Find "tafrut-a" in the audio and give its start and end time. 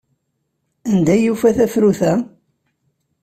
1.57-2.13